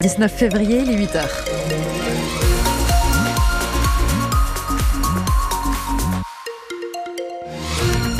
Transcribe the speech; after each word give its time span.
19 0.00 0.32
février, 0.32 0.82
les 0.82 0.94
8 0.94 1.16
heures. 1.16 1.44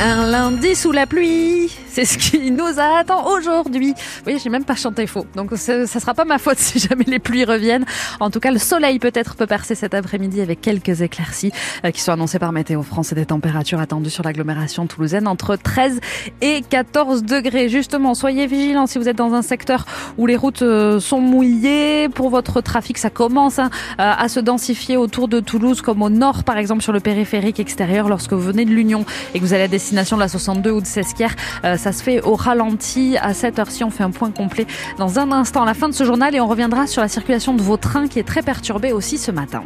Un 0.01 0.27
lundi 0.27 0.75
sous 0.75 0.91
la 0.91 1.07
pluie, 1.07 1.71
c'est 1.91 2.05
ce 2.05 2.17
qui 2.17 2.51
nous 2.51 2.79
attend 2.79 3.27
aujourd'hui. 3.27 3.89
Vous 3.91 4.23
voyez, 4.23 4.39
j'ai 4.39 4.49
même 4.49 4.63
pas 4.63 4.75
chanté 4.75 5.07
faux, 5.07 5.25
donc 5.35 5.51
ça, 5.55 5.85
sera 5.87 6.13
pas 6.13 6.25
ma 6.25 6.37
faute 6.37 6.57
si 6.59 6.79
jamais 6.79 7.05
les 7.07 7.19
pluies 7.19 7.45
reviennent. 7.45 7.85
En 8.19 8.29
tout 8.29 8.39
cas, 8.39 8.51
le 8.51 8.59
soleil 8.59 8.99
peut-être 8.99 9.35
peut 9.35 9.47
percer 9.47 9.75
cet 9.75 9.93
après-midi 9.93 10.41
avec 10.41 10.61
quelques 10.61 11.01
éclaircies 11.01 11.51
euh, 11.85 11.91
qui 11.91 12.01
sont 12.01 12.11
annoncées 12.11 12.39
par 12.39 12.51
Météo 12.51 12.83
France 12.83 13.11
et 13.11 13.15
des 13.15 13.25
températures 13.25 13.79
attendues 13.79 14.09
sur 14.09 14.23
l'agglomération 14.23 14.87
toulousaine 14.87 15.27
entre 15.27 15.55
13 15.55 15.99
et 16.41 16.61
14 16.61 17.23
degrés. 17.23 17.69
Justement, 17.69 18.13
soyez 18.13 18.47
vigilants 18.47 18.87
si 18.87 18.97
vous 18.97 19.09
êtes 19.09 19.17
dans 19.17 19.33
un 19.33 19.41
secteur 19.41 19.85
où 20.17 20.25
les 20.25 20.35
routes 20.35 20.61
euh, 20.61 20.99
sont 20.99 21.21
mouillées. 21.21 22.09
Pour 22.09 22.29
votre 22.29 22.61
trafic, 22.61 22.97
ça 22.97 23.09
commence 23.09 23.59
hein, 23.59 23.69
euh, 23.99 24.13
à 24.17 24.27
se 24.29 24.39
densifier 24.39 24.97
autour 24.97 25.27
de 25.27 25.39
Toulouse, 25.39 25.81
comme 25.81 26.01
au 26.01 26.09
nord, 26.09 26.43
par 26.43 26.57
exemple, 26.57 26.83
sur 26.83 26.93
le 26.93 26.99
périphérique 26.99 27.59
extérieur, 27.59 28.09
lorsque 28.09 28.33
vous 28.33 28.41
venez 28.41 28.65
de 28.65 28.71
l'Union 28.71 29.05
et 29.33 29.39
que 29.39 29.43
vous 29.43 29.53
allez 29.53 29.63
à 29.63 29.67
destination 29.67 30.15
de 30.15 30.21
la 30.21 30.27
62 30.27 30.71
ou 30.71 30.81
de 30.81 30.85
Sesquière. 30.85 31.35
Ça 31.79 31.93
se 31.93 32.03
fait 32.03 32.21
au 32.21 32.35
ralenti 32.35 33.15
à 33.15 33.33
cette 33.33 33.57
heure-ci. 33.57 33.85
On 33.85 33.89
fait 33.89 34.03
un 34.03 34.11
point 34.11 34.31
complet 34.31 34.67
dans 34.97 35.17
un 35.17 35.31
instant 35.31 35.63
à 35.63 35.65
la 35.65 35.73
fin 35.73 35.87
de 35.87 35.93
ce 35.93 36.03
journal 36.03 36.35
et 36.35 36.41
on 36.41 36.47
reviendra 36.47 36.87
sur 36.87 37.01
la 37.01 37.07
circulation 37.07 37.53
de 37.53 37.61
vos 37.61 37.77
trains 37.77 38.09
qui 38.09 38.19
est 38.19 38.27
très 38.27 38.41
perturbée 38.41 38.91
aussi 38.91 39.17
ce 39.17 39.31
matin. 39.31 39.63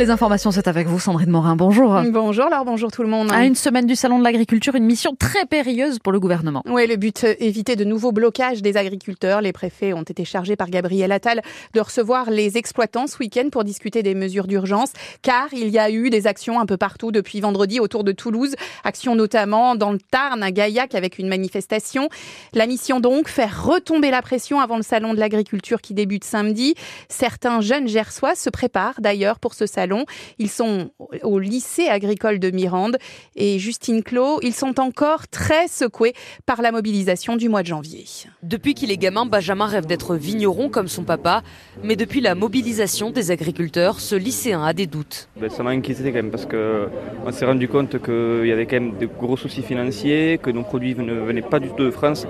Les 0.00 0.08
informations, 0.08 0.50
c'est 0.50 0.66
avec 0.66 0.86
vous, 0.86 0.98
Sandrine 0.98 1.28
Morin. 1.28 1.56
Bonjour. 1.56 2.00
Bonjour, 2.10 2.46
alors 2.46 2.64
bonjour 2.64 2.90
tout 2.90 3.02
le 3.02 3.08
monde. 3.10 3.30
À 3.30 3.44
une 3.44 3.54
semaine 3.54 3.84
du 3.84 3.94
Salon 3.94 4.18
de 4.18 4.24
l'agriculture, 4.24 4.74
une 4.74 4.86
mission 4.86 5.14
très 5.14 5.44
périlleuse 5.44 5.98
pour 5.98 6.10
le 6.10 6.18
gouvernement. 6.18 6.62
Oui, 6.64 6.86
le 6.86 6.96
but, 6.96 7.24
euh, 7.24 7.34
éviter 7.38 7.76
de 7.76 7.84
nouveaux 7.84 8.10
blocages 8.10 8.62
des 8.62 8.78
agriculteurs. 8.78 9.42
Les 9.42 9.52
préfets 9.52 9.92
ont 9.92 10.02
été 10.02 10.24
chargés 10.24 10.56
par 10.56 10.70
Gabriel 10.70 11.12
Attal 11.12 11.42
de 11.74 11.80
recevoir 11.82 12.30
les 12.30 12.56
exploitants 12.56 13.08
ce 13.08 13.18
week-end 13.18 13.50
pour 13.52 13.62
discuter 13.62 14.02
des 14.02 14.14
mesures 14.14 14.46
d'urgence, 14.46 14.94
car 15.20 15.48
il 15.52 15.68
y 15.68 15.78
a 15.78 15.90
eu 15.90 16.08
des 16.08 16.26
actions 16.26 16.58
un 16.60 16.64
peu 16.64 16.78
partout 16.78 17.12
depuis 17.12 17.42
vendredi 17.42 17.78
autour 17.78 18.02
de 18.02 18.12
Toulouse. 18.12 18.54
Actions 18.84 19.14
notamment 19.14 19.74
dans 19.76 19.92
le 19.92 19.98
Tarn, 19.98 20.42
à 20.42 20.50
Gaillac, 20.50 20.94
avec 20.94 21.18
une 21.18 21.28
manifestation. 21.28 22.08
La 22.54 22.66
mission 22.66 23.00
donc, 23.00 23.28
faire 23.28 23.66
retomber 23.66 24.10
la 24.10 24.22
pression 24.22 24.60
avant 24.60 24.78
le 24.78 24.82
Salon 24.82 25.12
de 25.12 25.20
l'agriculture 25.20 25.82
qui 25.82 25.92
débute 25.92 26.24
samedi. 26.24 26.74
Certains 27.10 27.60
jeunes 27.60 27.86
gersois 27.86 28.34
se 28.34 28.48
préparent 28.48 29.02
d'ailleurs 29.02 29.38
pour 29.38 29.52
ce 29.52 29.66
salon 29.66 29.89
ils 30.38 30.48
sont 30.48 30.90
au 31.22 31.38
lycée 31.38 31.88
agricole 31.88 32.38
de 32.38 32.50
Mirande 32.50 32.98
et 33.36 33.58
Justine 33.58 34.02
Clos, 34.02 34.40
ils 34.42 34.54
sont 34.54 34.80
encore 34.80 35.28
très 35.28 35.68
secoués 35.68 36.14
par 36.46 36.62
la 36.62 36.72
mobilisation 36.72 37.36
du 37.36 37.48
mois 37.48 37.62
de 37.62 37.68
janvier. 37.68 38.04
Depuis 38.42 38.74
qu'il 38.74 38.90
est 38.90 38.96
gamin, 38.96 39.26
Benjamin 39.26 39.66
rêve 39.66 39.86
d'être 39.86 40.16
vigneron 40.16 40.68
comme 40.68 40.88
son 40.88 41.04
papa, 41.04 41.42
mais 41.82 41.96
depuis 41.96 42.20
la 42.20 42.34
mobilisation 42.34 43.10
des 43.10 43.30
agriculteurs, 43.30 44.00
ce 44.00 44.14
lycéen 44.14 44.62
a 44.62 44.72
des 44.72 44.86
doutes. 44.86 45.28
Ben, 45.40 45.50
ça 45.50 45.62
m'a 45.62 45.70
inquiété 45.70 46.04
quand 46.04 46.14
même 46.14 46.30
parce 46.30 46.46
qu'on 46.46 47.32
s'est 47.32 47.46
rendu 47.46 47.68
compte 47.68 48.02
qu'il 48.02 48.46
y 48.46 48.52
avait 48.52 48.66
quand 48.66 48.80
même 48.80 48.98
de 48.98 49.06
gros 49.06 49.36
soucis 49.36 49.62
financiers, 49.62 50.38
que 50.42 50.50
nos 50.50 50.62
produits 50.62 50.94
ne 50.94 51.14
venaient 51.14 51.42
pas 51.42 51.60
du 51.60 51.68
tout 51.68 51.84
de 51.84 51.90
France. 51.90 52.26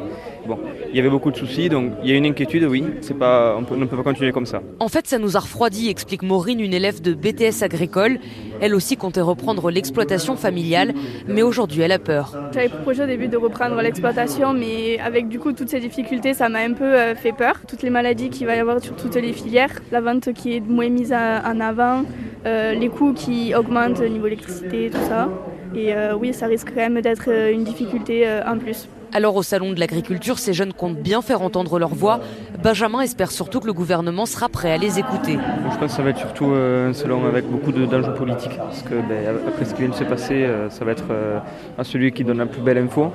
Bon, 0.50 0.58
il 0.88 0.96
y 0.96 0.98
avait 0.98 1.08
beaucoup 1.08 1.30
de 1.30 1.36
soucis, 1.36 1.68
donc 1.68 1.92
il 2.02 2.10
y 2.10 2.12
a 2.12 2.16
une 2.16 2.26
inquiétude, 2.26 2.64
oui. 2.64 2.84
C'est 3.02 3.16
pas, 3.16 3.56
on, 3.56 3.76
ne 3.76 3.84
peut 3.84 3.96
pas 3.96 4.02
continuer 4.02 4.32
comme 4.32 4.46
ça. 4.46 4.60
En 4.80 4.88
fait, 4.88 5.06
ça 5.06 5.16
nous 5.16 5.36
a 5.36 5.40
refroidi, 5.40 5.88
explique 5.88 6.24
Maureen, 6.24 6.58
une 6.58 6.74
élève 6.74 7.00
de 7.00 7.14
BTS 7.14 7.62
agricole. 7.62 8.18
Elle 8.60 8.74
aussi 8.74 8.96
comptait 8.96 9.20
reprendre 9.20 9.70
l'exploitation 9.70 10.34
familiale, 10.34 10.92
mais 11.28 11.42
aujourd'hui, 11.42 11.82
elle 11.82 11.92
a 11.92 12.00
peur. 12.00 12.34
J'avais 12.52 12.68
proposé 12.68 13.04
au 13.04 13.06
début 13.06 13.28
de 13.28 13.36
reprendre 13.36 13.80
l'exploitation, 13.80 14.52
mais 14.52 14.98
avec 14.98 15.28
du 15.28 15.38
coup 15.38 15.52
toutes 15.52 15.68
ces 15.68 15.78
difficultés, 15.78 16.34
ça 16.34 16.48
m'a 16.48 16.62
un 16.62 16.72
peu 16.72 16.82
euh, 16.82 17.14
fait 17.14 17.32
peur. 17.32 17.60
Toutes 17.68 17.84
les 17.84 17.90
maladies 17.90 18.28
qu'il 18.30 18.48
va 18.48 18.56
y 18.56 18.58
avoir 18.58 18.82
sur 18.82 18.96
toutes 18.96 19.14
les 19.14 19.32
filières, 19.32 19.78
la 19.92 20.00
vente 20.00 20.32
qui 20.32 20.56
est 20.56 20.60
moins 20.60 20.88
mise 20.88 21.12
en 21.12 21.60
avant, 21.60 22.02
euh, 22.44 22.74
les 22.74 22.88
coûts 22.88 23.12
qui 23.12 23.54
augmentent 23.54 24.00
au 24.00 24.08
niveau 24.08 24.26
électricité, 24.26 24.90
tout 24.90 25.06
ça. 25.08 25.28
Et 25.76 25.94
euh, 25.94 26.16
oui, 26.16 26.34
ça 26.34 26.46
risque 26.46 26.72
quand 26.74 26.88
même 26.90 27.00
d'être 27.00 27.28
une 27.28 27.62
difficulté 27.62 28.26
en 28.44 28.58
plus. 28.58 28.88
Alors 29.12 29.34
au 29.34 29.42
Salon 29.42 29.72
de 29.72 29.80
l'Agriculture, 29.80 30.38
ces 30.38 30.52
jeunes 30.52 30.72
comptent 30.72 30.98
bien 31.00 31.20
faire 31.20 31.42
entendre 31.42 31.80
leur 31.80 31.94
voix. 31.94 32.20
Benjamin 32.62 33.00
espère 33.00 33.32
surtout 33.32 33.58
que 33.58 33.66
le 33.66 33.72
gouvernement 33.72 34.24
sera 34.24 34.48
prêt 34.48 34.70
à 34.70 34.76
les 34.76 35.00
écouter. 35.00 35.36
Je 35.72 35.78
pense 35.78 35.90
que 35.90 35.96
ça 35.96 36.02
va 36.02 36.10
être 36.10 36.18
surtout 36.18 36.52
euh, 36.52 36.90
un 36.90 36.92
salon 36.92 37.26
avec 37.26 37.44
beaucoup 37.46 37.72
d'enjeux 37.72 38.14
politiques. 38.14 38.56
Parce 38.56 38.82
que 38.82 38.94
ben, 38.94 39.36
après 39.48 39.64
ce 39.64 39.74
qui 39.74 39.80
vient 39.80 39.90
de 39.90 39.94
se 39.94 40.04
passer, 40.04 40.44
euh, 40.44 40.70
ça 40.70 40.84
va 40.84 40.92
être 40.92 41.10
euh, 41.10 41.40
à 41.76 41.82
celui 41.82 42.12
qui 42.12 42.22
donne 42.22 42.38
la 42.38 42.46
plus 42.46 42.62
belle 42.62 42.78
info. 42.78 43.12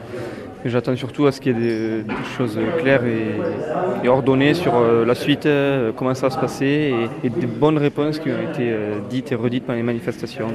J'attends 0.65 0.95
surtout 0.95 1.27
à 1.27 1.31
ce 1.31 1.39
qu'il 1.39 1.57
y 1.57 1.63
ait 1.63 2.01
des, 2.01 2.13
choses 2.35 2.57
claires 2.79 3.03
et, 3.05 4.07
ordonnées 4.09 4.55
sur 4.55 4.73
la 4.81 5.13
suite, 5.13 5.47
comment 5.95 6.15
ça 6.15 6.27
va 6.27 6.33
se 6.33 6.39
passer 6.39 6.91
et, 7.23 7.29
des 7.29 7.45
bonnes 7.45 7.77
réponses 7.77 8.17
qui 8.17 8.29
ont 8.29 8.51
été 8.51 8.75
dites 9.07 9.31
et 9.31 9.35
redites 9.35 9.67
par 9.67 9.75
les 9.75 9.83
manifestations. 9.83 10.47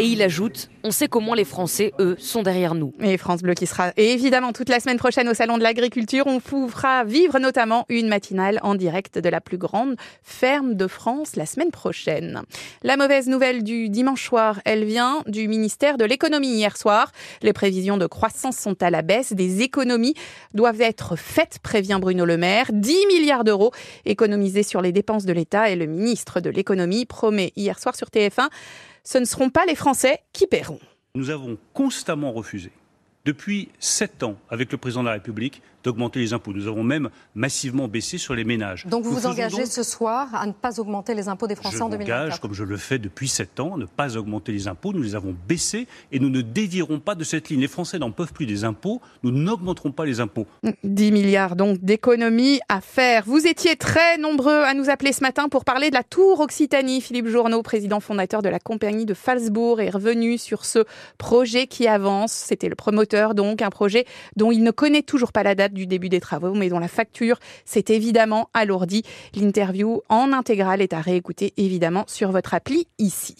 Et 0.00 0.06
il 0.06 0.22
ajoute 0.22 0.70
On 0.82 0.92
sait 0.92 1.08
comment 1.08 1.34
les 1.34 1.44
Français, 1.44 1.92
eux, 1.98 2.16
sont 2.18 2.42
derrière 2.42 2.74
nous. 2.74 2.94
Et 3.02 3.18
France 3.18 3.42
Bleu 3.42 3.52
qui 3.52 3.66
sera 3.66 3.92
évidemment 3.98 4.54
toute 4.54 4.70
la 4.70 4.80
semaine 4.80 4.96
prochaine 4.96 5.28
au 5.28 5.34
Salon 5.34 5.58
de 5.58 5.62
l'Agriculture. 5.62 6.24
On 6.26 6.38
vous 6.38 6.70
fera 6.70 7.04
vivre 7.04 7.38
notamment 7.38 7.84
une 7.90 8.08
matinale 8.08 8.60
en 8.62 8.76
direct 8.76 9.18
de 9.18 9.28
la 9.28 9.42
plus 9.42 9.58
grande 9.58 9.96
ferme 10.22 10.72
de 10.72 10.86
France 10.86 11.36
la 11.36 11.44
semaine 11.44 11.70
prochaine. 11.70 12.40
La 12.82 12.96
mauvaise 12.96 13.28
nouvelle 13.28 13.62
du 13.62 13.90
dimanche 13.90 14.24
soir, 14.24 14.62
elle 14.64 14.86
vient 14.86 15.22
du 15.26 15.48
ministère 15.48 15.98
de 15.98 16.06
l'économie 16.06 16.54
hier 16.54 16.78
soir. 16.78 17.12
Les 17.42 17.52
prévisions 17.52 17.98
de 17.98 18.06
croissance 18.06 18.56
sont 18.56 18.82
à 18.82 18.88
la 18.88 19.02
baisse. 19.02 19.34
Des 19.34 19.60
économies 19.60 20.14
doivent 20.54 20.80
être 20.80 21.14
faites, 21.14 21.58
prévient 21.58 21.98
Bruno 22.00 22.24
Le 22.24 22.38
Maire. 22.38 22.68
10 22.72 23.06
milliards 23.08 23.44
d'euros 23.44 23.70
économisés 24.06 24.62
sur 24.62 24.80
les 24.80 24.92
dépenses 24.92 25.26
de 25.26 25.34
l'État 25.34 25.68
et 25.68 25.76
le 25.76 25.84
ministre 25.84 26.40
de 26.40 26.48
l'économie 26.48 27.04
promet 27.04 27.52
hier 27.54 27.78
soir 27.78 27.94
sur 27.94 28.06
TF1 28.06 28.48
ce 29.04 29.18
ne 29.18 29.24
seront 29.24 29.50
pas 29.50 29.66
les 29.66 29.74
Français 29.74 30.20
qui 30.32 30.46
paieront. 30.46 30.80
Nous 31.14 31.30
avons 31.30 31.58
constamment 31.74 32.32
refusé, 32.32 32.70
depuis 33.24 33.68
sept 33.78 34.22
ans, 34.22 34.36
avec 34.48 34.70
le 34.72 34.78
président 34.78 35.02
de 35.02 35.08
la 35.08 35.14
République, 35.14 35.62
d'augmenter 35.84 36.20
les 36.20 36.32
impôts. 36.32 36.52
Nous 36.52 36.66
avons 36.66 36.82
même 36.82 37.10
massivement 37.34 37.88
baissé 37.88 38.18
sur 38.18 38.34
les 38.34 38.44
ménages. 38.44 38.86
Donc 38.86 39.04
vous 39.04 39.12
vous 39.12 39.26
engagez 39.26 39.66
ce 39.66 39.82
soir 39.82 40.28
à 40.34 40.46
ne 40.46 40.52
pas 40.52 40.80
augmenter 40.80 41.14
les 41.14 41.28
impôts 41.28 41.46
des 41.46 41.54
Français 41.54 41.80
en 41.82 41.88
2024 41.88 42.10
m'engage, 42.10 42.40
comme 42.40 42.54
je 42.54 42.64
le 42.64 42.76
fais 42.76 42.98
depuis 42.98 43.28
sept 43.28 43.60
ans, 43.60 43.74
à 43.74 43.78
ne 43.78 43.84
pas 43.84 44.16
augmenter 44.16 44.52
les 44.52 44.68
impôts. 44.68 44.92
Nous 44.92 45.02
les 45.02 45.14
avons 45.14 45.34
baissés 45.48 45.86
et 46.12 46.18
nous 46.18 46.30
ne 46.30 46.40
dévierons 46.40 47.00
pas 47.00 47.14
de 47.14 47.24
cette 47.24 47.48
ligne. 47.48 47.60
Les 47.60 47.68
Français 47.68 47.98
n'en 47.98 48.10
peuvent 48.10 48.32
plus 48.32 48.46
des 48.46 48.64
impôts. 48.64 49.00
Nous 49.22 49.30
n'augmenterons 49.30 49.92
pas 49.92 50.04
les 50.04 50.20
impôts. 50.20 50.46
10 50.84 51.12
milliards 51.12 51.56
donc 51.56 51.78
d'économies 51.78 52.60
à 52.68 52.80
faire. 52.80 53.24
Vous 53.26 53.46
étiez 53.46 53.76
très 53.76 54.18
nombreux 54.18 54.62
à 54.62 54.74
nous 54.74 54.90
appeler 54.90 55.12
ce 55.12 55.22
matin 55.22 55.48
pour 55.48 55.64
parler 55.64 55.90
de 55.90 55.94
la 55.94 56.02
Tour 56.02 56.40
Occitanie. 56.40 57.00
Philippe 57.00 57.28
Journeau, 57.28 57.62
président 57.62 58.00
fondateur 58.00 58.42
de 58.42 58.48
la 58.48 58.58
compagnie 58.58 59.06
de 59.06 59.14
Falsbourg, 59.14 59.80
est 59.80 59.90
revenu 59.90 60.38
sur 60.38 60.64
ce 60.64 60.84
projet 61.18 61.66
qui 61.66 61.86
avance. 61.86 62.32
C'était 62.32 62.68
le 62.68 62.74
promoteur 62.74 63.34
donc, 63.34 63.62
un 63.62 63.70
projet 63.70 64.06
dont 64.36 64.50
il 64.50 64.62
ne 64.62 64.70
connaît 64.70 65.02
toujours 65.02 65.32
pas 65.32 65.42
la 65.42 65.54
date 65.54 65.69
du 65.72 65.86
début 65.86 66.08
des 66.08 66.20
travaux, 66.20 66.54
mais 66.54 66.68
dont 66.68 66.78
la 66.78 66.88
facture 66.88 67.38
s'est 67.64 67.84
évidemment 67.88 68.48
alourdie. 68.54 69.02
L'interview 69.34 70.02
en 70.08 70.32
intégrale 70.32 70.82
est 70.82 70.92
à 70.92 71.00
réécouter 71.00 71.52
évidemment 71.56 72.04
sur 72.06 72.30
votre 72.30 72.54
appli 72.54 72.86
ici. 72.98 73.36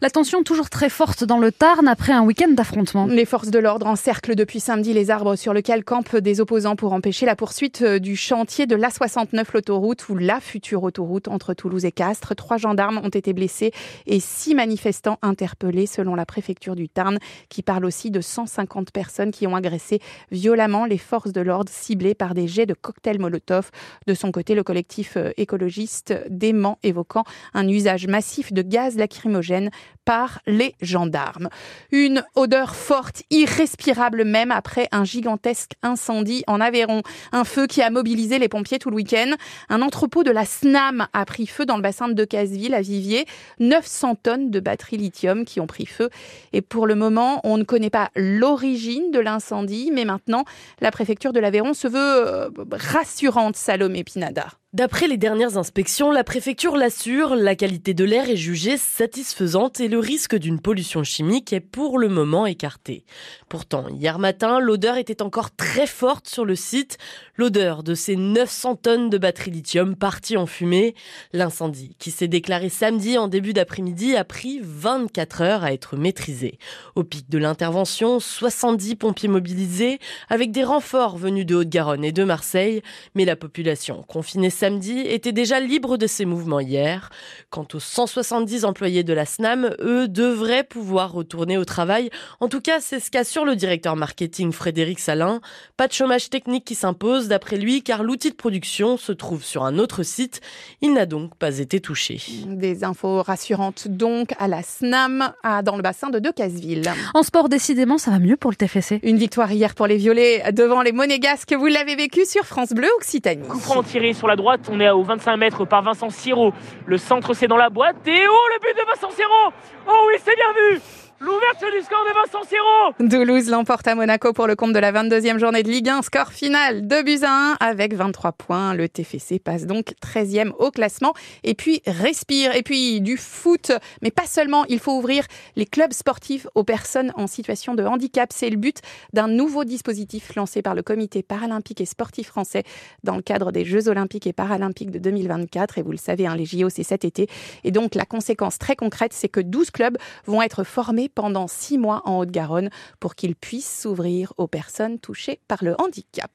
La 0.00 0.10
tension 0.10 0.42
toujours 0.42 0.70
très 0.70 0.88
forte 0.88 1.24
dans 1.24 1.38
le 1.38 1.52
Tarn 1.52 1.88
après 1.88 2.12
un 2.12 2.22
week-end 2.22 2.50
d'affrontement. 2.50 3.06
Les 3.06 3.24
forces 3.24 3.50
de 3.50 3.58
l'ordre 3.58 3.86
encerclent 3.86 4.34
depuis 4.34 4.60
samedi 4.60 4.92
les 4.92 5.10
arbres 5.10 5.36
sur 5.36 5.52
lesquels 5.52 5.84
campent 5.84 6.16
des 6.16 6.40
opposants 6.40 6.76
pour 6.76 6.92
empêcher 6.92 7.26
la 7.26 7.36
poursuite 7.36 7.82
euh, 7.82 7.98
du 7.98 8.16
chantier 8.16 8.66
de 8.66 8.76
l'A69, 8.76 9.44
l'autoroute 9.54 10.08
ou 10.08 10.16
la 10.16 10.40
future 10.40 10.82
autoroute 10.82 11.28
entre 11.28 11.54
Toulouse 11.54 11.84
et 11.84 11.92
Castres. 11.92 12.34
Trois 12.34 12.56
gendarmes 12.56 12.98
ont 12.98 13.08
été 13.08 13.32
blessés 13.32 13.72
et 14.06 14.20
six 14.20 14.54
manifestants 14.54 15.18
interpellés 15.22 15.86
selon 15.86 16.14
la 16.14 16.26
préfecture 16.26 16.76
du 16.76 16.88
Tarn 16.88 17.18
qui 17.48 17.62
parle 17.62 17.84
aussi 17.84 18.10
de 18.10 18.20
150 18.20 18.90
personnes 18.90 19.30
qui 19.30 19.46
ont 19.46 19.56
agressé 19.56 20.00
violemment 20.30 20.84
les 20.86 20.98
forces 20.98 21.32
de 21.32 21.40
l'ordre 21.40 21.69
ciblées 21.70 22.14
par 22.14 22.34
des 22.34 22.48
jets 22.48 22.66
de 22.66 22.74
cocktails 22.74 23.18
Molotov. 23.18 23.70
De 24.06 24.14
son 24.14 24.32
côté, 24.32 24.54
le 24.54 24.62
collectif 24.62 25.16
euh, 25.16 25.30
écologiste 25.36 26.14
dément 26.28 26.78
évoquant 26.82 27.24
un 27.54 27.68
usage 27.68 28.06
massif 28.06 28.52
de 28.52 28.62
gaz 28.62 28.96
lacrymogène 28.96 29.70
par 30.04 30.40
les 30.46 30.74
gendarmes. 30.80 31.48
Une 31.92 32.24
odeur 32.34 32.74
forte, 32.74 33.22
irrespirable 33.30 34.24
même 34.24 34.50
après 34.50 34.88
un 34.92 35.04
gigantesque 35.04 35.72
incendie 35.82 36.42
en 36.46 36.60
Aveyron. 36.60 37.02
Un 37.32 37.44
feu 37.44 37.66
qui 37.66 37.82
a 37.82 37.90
mobilisé 37.90 38.38
les 38.38 38.48
pompiers 38.48 38.78
tout 38.78 38.90
le 38.90 38.96
week-end. 38.96 39.32
Un 39.68 39.82
entrepôt 39.82 40.24
de 40.24 40.30
la 40.30 40.44
SNAM 40.44 41.06
a 41.12 41.24
pris 41.24 41.46
feu 41.46 41.66
dans 41.66 41.76
le 41.76 41.82
bassin 41.82 42.08
de 42.08 42.14
Decazeville 42.14 42.74
à 42.74 42.80
Viviers. 42.80 43.26
900 43.60 44.16
tonnes 44.16 44.50
de 44.50 44.60
batteries 44.60 44.96
lithium 44.96 45.44
qui 45.44 45.60
ont 45.60 45.66
pris 45.66 45.86
feu. 45.86 46.10
Et 46.52 46.62
pour 46.62 46.86
le 46.86 46.94
moment, 46.94 47.40
on 47.44 47.56
ne 47.56 47.64
connaît 47.64 47.90
pas 47.90 48.10
l'origine 48.16 49.10
de 49.10 49.20
l'incendie, 49.20 49.90
mais 49.92 50.04
maintenant, 50.04 50.44
la 50.80 50.90
préfecture 50.90 51.32
de 51.32 51.40
l'Aveyron 51.40 51.59
se 51.74 51.88
veut 51.88 51.98
euh, 51.98 52.50
rassurante, 52.72 53.56
Salomé 53.56 54.04
Pinada. 54.04 54.59
D'après 54.72 55.08
les 55.08 55.16
dernières 55.16 55.56
inspections, 55.56 56.12
la 56.12 56.22
préfecture 56.22 56.76
l'assure, 56.76 57.34
la 57.34 57.56
qualité 57.56 57.92
de 57.92 58.04
l'air 58.04 58.30
est 58.30 58.36
jugée 58.36 58.76
satisfaisante 58.76 59.80
et 59.80 59.88
le 59.88 59.98
risque 59.98 60.36
d'une 60.36 60.60
pollution 60.60 61.02
chimique 61.02 61.52
est 61.52 61.58
pour 61.58 61.98
le 61.98 62.08
moment 62.08 62.46
écarté. 62.46 63.04
Pourtant, 63.48 63.88
hier 63.88 64.20
matin, 64.20 64.60
l'odeur 64.60 64.96
était 64.96 65.22
encore 65.22 65.50
très 65.50 65.88
forte 65.88 66.28
sur 66.28 66.44
le 66.44 66.54
site, 66.54 66.98
l'odeur 67.34 67.82
de 67.82 67.94
ces 67.94 68.14
900 68.14 68.76
tonnes 68.76 69.10
de 69.10 69.18
batteries 69.18 69.50
lithium 69.50 69.96
parties 69.96 70.36
en 70.36 70.46
fumée. 70.46 70.94
L'incendie, 71.32 71.96
qui 71.98 72.12
s'est 72.12 72.28
déclaré 72.28 72.68
samedi 72.68 73.18
en 73.18 73.26
début 73.26 73.52
d'après-midi, 73.52 74.14
a 74.14 74.22
pris 74.22 74.60
24 74.62 75.42
heures 75.42 75.64
à 75.64 75.72
être 75.72 75.96
maîtrisé. 75.96 76.60
Au 76.94 77.02
pic 77.02 77.28
de 77.28 77.38
l'intervention, 77.38 78.20
70 78.20 78.94
pompiers 78.94 79.28
mobilisés, 79.28 79.98
avec 80.28 80.52
des 80.52 80.62
renforts 80.62 81.16
venus 81.16 81.44
de 81.44 81.56
Haute-Garonne 81.56 82.04
et 82.04 82.12
de 82.12 82.22
Marseille, 82.22 82.82
mais 83.16 83.24
la 83.24 83.34
population 83.34 84.04
confinée 84.06 84.59
samedi 84.60 85.00
était 85.00 85.32
déjà 85.32 85.58
libre 85.58 85.96
de 85.96 86.06
ses 86.06 86.26
mouvements 86.26 86.60
hier. 86.60 87.08
Quant 87.48 87.66
aux 87.72 87.80
170 87.80 88.66
employés 88.66 89.04
de 89.04 89.14
la 89.14 89.24
SNAM, 89.24 89.74
eux 89.80 90.06
devraient 90.06 90.64
pouvoir 90.64 91.12
retourner 91.12 91.56
au 91.56 91.64
travail. 91.64 92.10
En 92.40 92.48
tout 92.48 92.60
cas, 92.60 92.78
c'est 92.80 93.00
ce 93.00 93.10
qu'assure 93.10 93.46
le 93.46 93.56
directeur 93.56 93.96
marketing 93.96 94.52
Frédéric 94.52 94.98
Salin. 94.98 95.40
Pas 95.78 95.88
de 95.88 95.94
chômage 95.94 96.28
technique 96.28 96.66
qui 96.66 96.74
s'impose 96.74 97.26
d'après 97.28 97.56
lui 97.56 97.82
car 97.82 98.02
l'outil 98.02 98.30
de 98.30 98.34
production 98.34 98.98
se 98.98 99.12
trouve 99.12 99.42
sur 99.42 99.64
un 99.64 99.78
autre 99.78 100.02
site. 100.02 100.42
Il 100.82 100.92
n'a 100.92 101.06
donc 101.06 101.36
pas 101.36 101.58
été 101.58 101.80
touché. 101.80 102.20
Des 102.46 102.84
infos 102.84 103.22
rassurantes 103.22 103.88
donc 103.88 104.34
à 104.38 104.46
la 104.46 104.62
SNAM 104.62 105.32
dans 105.64 105.76
le 105.76 105.82
bassin 105.82 106.10
de 106.10 106.18
Decazeville. 106.18 106.92
En 107.14 107.22
sport, 107.22 107.48
décidément, 107.48 107.96
ça 107.96 108.10
va 108.10 108.18
mieux 108.18 108.36
pour 108.36 108.50
le 108.50 108.56
TFC. 108.56 109.00
Une 109.04 109.16
victoire 109.16 109.50
hier 109.50 109.74
pour 109.74 109.86
les 109.86 109.96
Violets 109.96 110.52
devant 110.52 110.82
les 110.82 110.92
Monégasques. 110.92 111.54
Vous 111.54 111.66
l'avez 111.66 111.96
vécu 111.96 112.26
sur 112.26 112.44
France 112.44 112.72
Bleu 112.74 112.88
Occitanie. 112.98 113.48
Coup 113.48 113.58
franc 113.58 113.82
tiré 113.82 114.12
sur 114.12 114.26
la 114.26 114.36
droite 114.36 114.49
on 114.70 114.80
est 114.80 114.86
à 114.86 114.94
25 114.94 115.36
mètres 115.36 115.64
par 115.64 115.82
Vincent 115.82 116.10
Siro. 116.10 116.52
Le 116.86 116.98
centre, 116.98 117.34
c'est 117.34 117.48
dans 117.48 117.56
la 117.56 117.70
boîte. 117.70 117.96
Et 118.06 118.26
oh, 118.28 118.48
le 118.54 118.60
but 118.60 118.80
de 118.80 118.86
Vincent 118.86 119.10
Siro 119.10 119.52
Oh 119.86 120.04
oui, 120.08 120.14
c'est 120.18 120.36
bien 120.36 120.52
vu 120.52 120.80
L'ouverture 121.22 121.68
du 121.78 121.84
score 121.84 122.02
de 122.08 122.14
Vincent 122.14 122.48
Siro 122.48 123.10
Toulouse 123.10 123.50
l'emporte 123.50 123.86
à 123.86 123.94
Monaco 123.94 124.32
pour 124.32 124.46
le 124.46 124.56
compte 124.56 124.72
de 124.72 124.78
la 124.78 124.90
22e 124.90 125.38
journée 125.38 125.62
de 125.62 125.68
Ligue 125.68 125.90
1. 125.90 126.00
Score 126.00 126.32
final 126.32 126.86
de 126.86 127.02
buts 127.02 127.22
à 127.22 127.52
1 127.52 127.56
avec 127.60 127.92
23 127.92 128.32
points. 128.32 128.72
Le 128.72 128.88
TFC 128.88 129.38
passe 129.38 129.66
donc 129.66 129.92
13e 130.02 130.52
au 130.58 130.70
classement. 130.70 131.12
Et 131.44 131.54
puis 131.54 131.82
respire. 131.86 132.56
Et 132.56 132.62
puis 132.62 133.02
du 133.02 133.18
foot. 133.18 133.70
Mais 134.00 134.10
pas 134.10 134.24
seulement. 134.24 134.64
Il 134.70 134.78
faut 134.78 134.96
ouvrir 134.96 135.26
les 135.56 135.66
clubs 135.66 135.92
sportifs 135.92 136.46
aux 136.54 136.64
personnes 136.64 137.12
en 137.16 137.26
situation 137.26 137.74
de 137.74 137.84
handicap. 137.84 138.32
C'est 138.32 138.48
le 138.48 138.56
but 138.56 138.78
d'un 139.12 139.28
nouveau 139.28 139.64
dispositif 139.64 140.34
lancé 140.36 140.62
par 140.62 140.74
le 140.74 140.80
comité 140.80 141.22
paralympique 141.22 141.82
et 141.82 141.86
sportif 141.86 142.28
français 142.28 142.62
dans 143.04 143.16
le 143.16 143.22
cadre 143.22 143.52
des 143.52 143.66
Jeux 143.66 143.88
olympiques 143.88 144.26
et 144.26 144.32
paralympiques 144.32 144.90
de 144.90 144.98
2024. 144.98 145.76
Et 145.76 145.82
vous 145.82 145.92
le 145.92 145.98
savez, 145.98 146.26
hein, 146.26 146.34
les 146.34 146.46
JO, 146.46 146.70
c'est 146.70 146.82
cet 146.82 147.04
été. 147.04 147.28
Et 147.62 147.72
donc 147.72 147.94
la 147.94 148.06
conséquence 148.06 148.58
très 148.58 148.74
concrète, 148.74 149.12
c'est 149.12 149.28
que 149.28 149.40
12 149.40 149.70
clubs 149.70 149.98
vont 150.24 150.40
être 150.40 150.64
formés 150.64 151.09
pendant 151.14 151.48
six 151.48 151.78
mois 151.78 152.02
en 152.04 152.18
Haute-Garonne 152.18 152.70
pour 152.98 153.14
qu'ils 153.14 153.36
puissent 153.36 153.80
s'ouvrir 153.80 154.32
aux 154.36 154.46
personnes 154.46 154.98
touchées 154.98 155.40
par 155.48 155.62
le 155.62 155.74
handicap. 155.80 156.30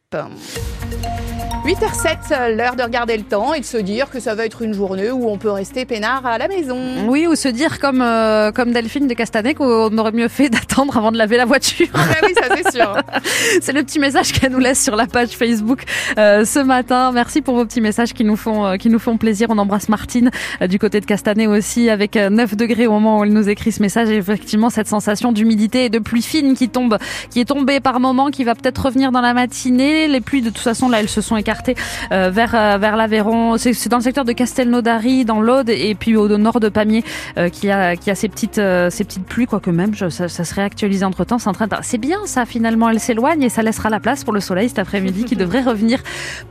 8h07, 1.65 2.55
l'heure 2.55 2.75
de 2.75 2.83
regarder 2.83 3.17
le 3.17 3.23
temps 3.23 3.55
et 3.55 3.59
de 3.59 3.65
se 3.65 3.77
dire 3.77 4.11
que 4.11 4.19
ça 4.19 4.35
va 4.35 4.45
être 4.45 4.61
une 4.61 4.75
journée 4.75 5.09
où 5.09 5.27
on 5.27 5.39
peut 5.39 5.49
rester 5.49 5.83
peinard 5.83 6.23
à 6.23 6.37
la 6.37 6.47
maison. 6.47 6.77
Oui, 7.07 7.25
ou 7.25 7.33
se 7.33 7.47
dire 7.47 7.79
comme, 7.79 8.03
euh, 8.03 8.51
comme 8.51 8.71
Delphine 8.71 9.07
de 9.07 9.15
Castanet 9.15 9.55
qu'on 9.55 9.97
aurait 9.97 10.11
mieux 10.11 10.27
fait 10.27 10.49
d'attendre 10.51 10.95
avant 10.95 11.11
de 11.11 11.17
laver 11.17 11.37
la 11.37 11.45
voiture. 11.45 11.87
Ah 11.95 12.17
oui, 12.21 12.35
ça 12.35 12.55
c'est 12.55 12.71
sûr. 12.71 12.95
c'est 13.61 13.73
le 13.73 13.81
petit 13.81 13.97
message 13.97 14.31
qu'elle 14.31 14.51
nous 14.51 14.59
laisse 14.59 14.83
sur 14.83 14.95
la 14.95 15.07
page 15.07 15.29
Facebook 15.29 15.85
euh, 16.19 16.45
ce 16.45 16.59
matin. 16.59 17.11
Merci 17.11 17.41
pour 17.41 17.55
vos 17.55 17.65
petits 17.65 17.81
messages 17.81 18.13
qui 18.13 18.25
nous 18.25 18.35
font, 18.35 18.67
euh, 18.67 18.75
qui 18.75 18.91
nous 18.91 18.99
font 18.99 19.17
plaisir. 19.17 19.47
On 19.49 19.57
embrasse 19.57 19.89
Martine 19.89 20.29
du 20.69 20.77
côté 20.77 20.99
de 20.99 21.05
Castanet 21.05 21.47
aussi 21.47 21.89
avec 21.89 22.15
9 22.15 22.55
degrés 22.55 22.85
au 22.85 22.91
moment 22.91 23.17
où 23.17 23.23
elle 23.23 23.33
nous 23.33 23.49
écrit 23.49 23.71
ce 23.71 23.81
message. 23.81 24.09
Et 24.11 24.17
effectivement, 24.17 24.69
cette 24.69 24.87
sensation 24.87 25.31
d'humidité 25.31 25.85
et 25.85 25.89
de 25.89 25.97
pluie 25.97 26.21
fine 26.21 26.53
qui 26.53 26.69
tombe, 26.69 26.99
qui 27.31 27.39
est 27.39 27.45
tombée 27.45 27.79
par 27.79 27.99
moment, 27.99 28.29
qui 28.29 28.43
va 28.43 28.53
peut-être 28.53 28.85
revenir 28.85 29.11
dans 29.11 29.21
la 29.21 29.33
matinée. 29.33 30.04
Les 30.07 30.21
pluies, 30.21 30.41
de 30.41 30.49
toute 30.49 30.59
façon, 30.59 30.89
là, 30.89 30.99
elles 30.99 31.09
se 31.09 31.21
sont 31.21 31.37
écartées 31.37 31.75
euh, 32.11 32.29
vers 32.29 32.53
euh, 32.55 32.77
vers 32.77 32.95
l'Aveyron. 32.95 33.57
C'est 33.57 33.89
dans 33.89 33.97
le 33.97 34.03
secteur 34.03 34.25
de 34.25 34.31
Castelnaudary, 34.31 35.25
dans 35.25 35.41
l'Aude, 35.41 35.69
et 35.69 35.95
puis 35.95 36.15
au 36.15 36.27
nord 36.37 36.59
de 36.59 36.69
Pamiers, 36.69 37.03
euh, 37.37 37.49
qui 37.49 37.69
a 37.71 37.95
qui 37.95 38.11
a 38.11 38.15
ces 38.15 38.29
petites 38.29 38.55
ces 38.55 39.03
petites 39.03 39.25
pluies, 39.25 39.47
quoique 39.47 39.69
même 39.69 39.93
ça, 39.95 40.27
ça 40.27 40.43
serait 40.43 40.63
actualisé 40.63 41.05
entre 41.05 41.23
temps. 41.25 41.39
C'est 41.39 41.49
en 41.49 41.53
train 41.53 41.67
c'est 41.81 41.97
bien 41.97 42.19
ça 42.25 42.45
finalement. 42.45 42.89
Elle 42.89 42.99
s'éloigne 42.99 43.43
et 43.43 43.49
ça 43.49 43.61
laissera 43.61 43.89
la 43.89 43.99
place 43.99 44.23
pour 44.23 44.33
le 44.33 44.39
soleil 44.39 44.69
cet 44.69 44.79
après-midi 44.79 45.25
qui 45.25 45.35
devrait 45.35 45.61
revenir 45.61 45.99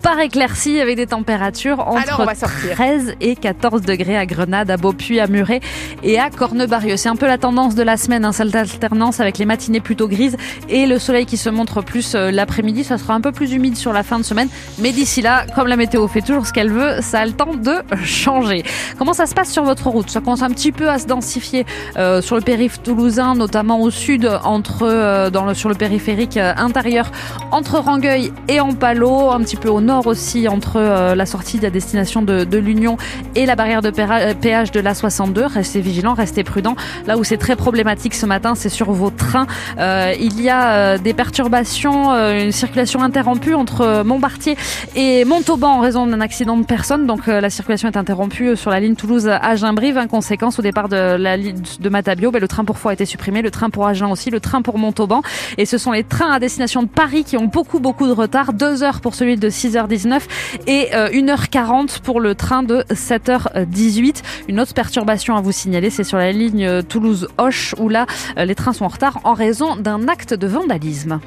par 0.03 0.19
éclaircie 0.21 0.81
avec 0.81 0.97
des 0.97 1.07
températures 1.07 1.81
entre 1.81 2.27
13 2.73 3.15
et 3.21 3.37
14 3.37 3.83
degrés 3.83 4.17
à 4.17 4.27
Grenade, 4.27 4.71
à 4.71 4.77
Beaupuy, 4.77 5.21
à 5.21 5.27
Muret 5.27 5.61
et 6.03 6.19
à 6.19 6.31
Cornebarieux. 6.31 6.97
C'est 6.97 7.09
un 7.09 7.17
peu 7.17 7.27
la 7.27 7.39
tendance 7.39 7.75
de 7.75 7.83
la 7.83 7.97
semaine, 7.97 8.25
hein, 8.25 8.33
cette 8.33 8.55
alternance 8.55 9.21
avec 9.21 9.39
les 9.39 9.47
matinées 9.47 9.81
plutôt 9.81 10.09
grises 10.09 10.37
et 10.69 10.87
le 10.87 10.99
soleil 10.99 11.27
qui 11.27 11.37
se 11.37 11.51
montre 11.51 11.83
plus 11.83 12.15
l'après-midi. 12.15 12.85
Ça 12.85 12.99
sera 12.99 13.15
un 13.15 13.21
peu 13.21 13.33
plus 13.33 13.44
humide 13.53 13.77
sur 13.77 13.93
la 13.93 14.03
fin 14.03 14.19
de 14.19 14.25
semaine, 14.25 14.49
mais 14.79 14.93
d'ici 14.93 15.23
là, 15.23 15.47
comme 15.55 15.69
la 15.69 15.77
météo 15.77 16.07
fait 16.09 16.21
toujours 16.21 16.47
ce 16.47 16.53
qu'elle 16.53 16.71
veut, 16.71 17.01
ça 17.01 17.21
a 17.21 17.27
le 17.27 17.33
temps 17.33 17.55
de 17.55 17.83
changer. 18.05 18.65
Comment 18.99 19.13
ça 19.13 19.27
se 19.27 19.35
passe 19.35 19.51
sur 19.51 19.65
votre 19.65 19.89
route? 19.89 20.11
Ça 20.11 20.21
commence 20.21 20.43
un 20.43 20.51
petit 20.51 20.73
peu 20.73 20.89
à 20.89 20.99
se 20.99 21.07
densifier 21.07 21.67
euh, 21.97 22.21
sur 22.21 22.37
le 22.37 22.43
périph' 22.43 22.83
toulousain, 22.83 23.35
notamment 23.35 23.81
au 23.81 23.91
sud, 23.91 24.31
entre 24.45 24.83
euh, 24.83 25.31
dans 25.31 25.45
le, 25.45 25.55
sur 25.55 25.69
le 25.69 25.75
périphérique 25.75 26.37
euh, 26.37 26.53
intérieur, 26.57 27.11
entre 27.51 27.79
Rangueil 27.79 28.33
et 28.49 28.61
Ampalo, 28.61 29.31
un 29.31 29.41
petit 29.41 29.57
peu 29.57 29.69
au 29.69 29.81
nord 29.81 30.07
aussi, 30.07 30.49
entre 30.49 31.15
la 31.15 31.27
sortie 31.27 31.59
de 31.59 31.63
la 31.63 31.71
destination 31.71 32.23
de, 32.23 32.45
de 32.45 32.59
l'Union 32.59 32.97
et 33.35 33.47
la 33.47 33.57
barrière 33.57 33.83
de 33.83 33.91
péage 33.91 34.71
de 34.71 34.81
la 34.81 34.95
62. 34.95 35.47
Restez 35.47 35.81
vigilants, 35.81 36.15
restez 36.15 36.45
prudents. 36.45 36.77
Là 37.07 37.17
où 37.17 37.25
c'est 37.25 37.37
très 37.37 37.57
problématique 37.57 38.15
ce 38.15 38.27
matin, 38.27 38.55
c'est 38.55 38.69
sur 38.69 38.91
vos 38.93 39.11
trains. 39.11 39.47
il 39.79 40.41
y 40.41 40.51
a 40.51 40.99
des 40.99 41.15
perturbations, 41.15 42.13
une 42.13 42.53
circulation 42.53 43.03
interrompue 43.25 43.55
entre 43.55 44.03
Montbartier 44.05 44.55
et 44.95 45.25
Montauban 45.25 45.79
en 45.79 45.81
raison 45.81 46.07
d'un 46.07 46.21
accident 46.21 46.59
de 46.59 46.67
personne. 46.67 47.07
Donc 47.07 47.27
euh, 47.27 47.41
la 47.41 47.49
circulation 47.49 47.89
est 47.89 47.97
interrompue 47.97 48.49
euh, 48.49 48.57
sur 48.57 48.71
la 48.71 48.81
ligne 48.81 48.97
Toulouse 48.97 49.29
à 49.29 49.55
Brive. 49.73 49.97
En 49.97 50.07
conséquence, 50.09 50.59
au 50.59 50.63
départ 50.63 50.91
de 50.91 51.17
la 51.17 51.39
de 51.39 51.89
Matabio, 51.89 52.31
ben, 52.31 52.39
le 52.39 52.49
train 52.49 52.67
pour 52.67 52.77
Foix 52.77 52.91
a 52.91 52.95
été 52.95 53.07
supprimé, 53.07 53.41
le 53.41 53.51
train 53.51 53.71
pour 53.71 53.87
Agen 53.87 54.11
aussi, 54.11 54.29
le 54.29 54.41
train 54.41 54.61
pour 54.61 54.77
Montauban. 54.77 55.23
Et 55.57 55.65
ce 55.65 55.79
sont 55.79 55.93
les 55.93 56.05
trains 56.05 56.33
à 56.33 56.39
destination 56.39 56.83
de 56.83 56.89
Paris 56.89 57.25
qui 57.25 57.39
ont 57.39 57.47
beaucoup 57.47 57.81
beaucoup 57.81 58.07
de 58.07 58.13
retard. 58.13 58.53
2 58.53 58.83
heures 58.83 59.01
pour 59.01 59.15
celui 59.15 59.39
de 59.39 59.49
6h19 59.49 60.21
et 60.67 60.91
1h40 60.93 61.83
euh, 61.83 61.87
pour 62.03 62.21
le 62.21 62.35
train 62.35 62.63
de 62.63 62.85
7h18. 62.91 64.23
Une 64.49 64.61
autre 64.61 64.75
perturbation 64.75 65.35
à 65.35 65.41
vous 65.41 65.53
signaler, 65.53 65.89
c'est 65.89 66.05
sur 66.05 66.19
la 66.19 66.31
ligne 66.31 66.83
Toulouse-Hoche 66.83 67.75
où 67.79 67.89
là 67.89 68.05
les 68.37 68.55
trains 68.55 68.75
sont 68.75 68.85
en 68.85 68.89
retard 68.89 69.21
en 69.25 69.33
raison 69.33 69.77
d'un 69.77 70.09
acte 70.09 70.35
de 70.35 70.47
vandalisme. 70.47 71.21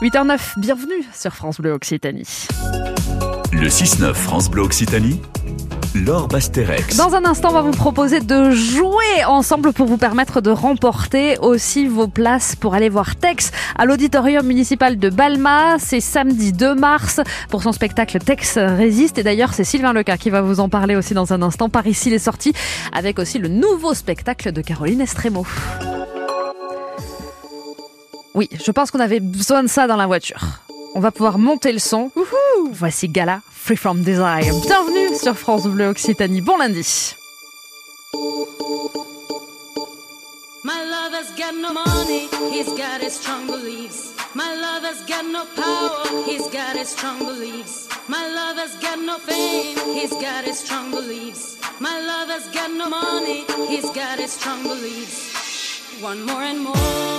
8h09, 0.00 0.60
bienvenue 0.60 1.04
sur 1.12 1.34
France 1.34 1.60
Bleu 1.60 1.72
Occitanie. 1.72 2.46
Le 3.52 3.66
6-9 3.66 4.14
France 4.14 4.48
Bleu 4.48 4.62
Occitanie. 4.62 5.20
Laure 5.92 6.28
Basterex. 6.28 6.96
Dans 6.96 7.16
un 7.16 7.24
instant, 7.24 7.48
on 7.48 7.54
va 7.54 7.62
vous 7.62 7.72
proposer 7.72 8.20
de 8.20 8.52
jouer 8.52 9.24
ensemble 9.26 9.72
pour 9.72 9.88
vous 9.88 9.96
permettre 9.96 10.40
de 10.40 10.50
remporter 10.50 11.36
aussi 11.38 11.88
vos 11.88 12.06
places 12.06 12.54
pour 12.54 12.76
aller 12.76 12.88
voir 12.88 13.16
Tex 13.16 13.50
à 13.76 13.86
l'auditorium 13.86 14.46
municipal 14.46 15.00
de 15.00 15.10
Balma. 15.10 15.80
C'est 15.80 15.98
samedi 15.98 16.52
2 16.52 16.76
mars 16.76 17.20
pour 17.48 17.64
son 17.64 17.72
spectacle 17.72 18.20
Tex 18.20 18.56
résiste. 18.56 19.18
Et 19.18 19.24
d'ailleurs, 19.24 19.52
c'est 19.52 19.64
Sylvain 19.64 19.92
Leca 19.92 20.16
qui 20.16 20.30
va 20.30 20.42
vous 20.42 20.60
en 20.60 20.68
parler 20.68 20.94
aussi 20.94 21.12
dans 21.12 21.32
un 21.32 21.42
instant. 21.42 21.68
Par 21.68 21.88
ici, 21.88 22.08
les 22.08 22.20
sorties 22.20 22.52
avec 22.92 23.18
aussi 23.18 23.40
le 23.40 23.48
nouveau 23.48 23.94
spectacle 23.94 24.52
de 24.52 24.60
Caroline 24.60 25.00
Estremo. 25.00 25.44
Oui, 28.38 28.48
je 28.64 28.70
pense 28.70 28.92
qu'on 28.92 29.00
avait 29.00 29.18
besoin 29.18 29.64
de 29.64 29.68
ça 29.68 29.88
dans 29.88 29.96
la 29.96 30.06
voiture. 30.06 30.38
On 30.94 31.00
va 31.00 31.10
pouvoir 31.10 31.38
monter 31.38 31.72
le 31.72 31.80
son. 31.80 32.12
Voici 32.70 33.08
Gala, 33.08 33.40
Free 33.50 33.74
From 33.74 34.02
Desire. 34.02 34.54
Bienvenue 34.62 35.16
sur 35.20 35.36
France 35.36 35.66
Bleu 35.66 35.88
Occitanie. 35.88 36.40
Bon 36.40 36.56
lundi. 36.56 37.16
My 40.62 40.84
lover's 40.84 41.32
got 41.36 41.52
no 41.52 41.72
money, 41.72 42.28
he's 42.52 42.68
got 42.78 43.02
his 43.02 43.14
strong 43.14 43.48
beliefs. 43.48 44.14
My 44.36 44.54
lover's 44.54 45.04
got 45.08 45.24
no 45.24 45.42
power, 45.56 46.22
he's 46.24 46.46
got 46.52 46.76
his 46.76 46.90
strong 46.90 47.18
beliefs. 47.18 47.88
My 48.06 48.24
lover's 48.28 48.76
got 48.80 49.00
no 49.04 49.18
fame, 49.18 49.76
he's 49.94 50.12
got 50.12 50.44
his 50.44 50.60
strong 50.60 50.92
beliefs. 50.92 51.58
My 51.80 51.98
lover's 51.98 52.46
got 52.54 52.70
no 52.70 52.88
money, 52.88 53.46
he's 53.66 53.90
got 53.90 54.20
his 54.20 54.30
strong 54.30 54.62
beliefs. 54.62 56.00
One 56.00 56.24
more 56.24 56.44
and 56.44 56.60
more. 56.60 57.17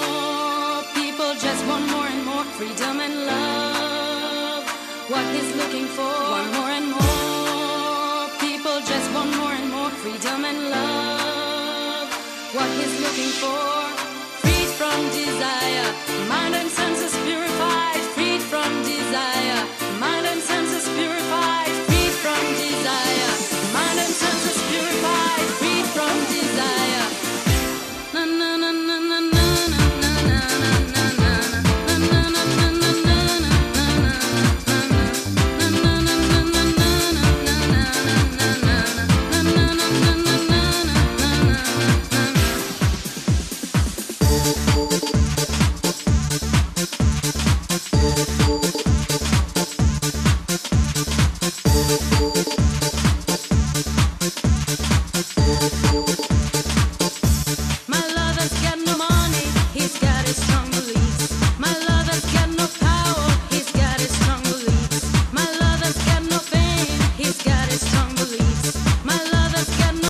People 1.19 1.33
just 1.33 1.67
want 1.67 1.85
more 1.91 2.07
and 2.07 2.25
more 2.25 2.45
freedom 2.55 3.01
and 3.01 3.25
love. 3.25 4.63
What 5.09 5.25
he's 5.35 5.53
looking 5.57 5.85
for, 5.87 6.13
want 6.33 6.49
more 6.53 6.71
and 6.79 6.87
more. 6.95 8.39
People 8.39 8.79
just 8.91 9.13
want 9.13 9.35
more 9.35 9.51
and 9.51 9.69
more 9.69 9.89
freedom 10.01 10.45
and 10.45 10.69
love. 10.69 12.07
What 12.55 12.69
he's 12.79 12.95
looking 13.03 13.31
for, 13.41 13.78